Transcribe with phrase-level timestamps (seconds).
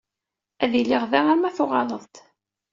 [0.63, 2.15] Ad iliɣ da arma tuɣaleḍ-d.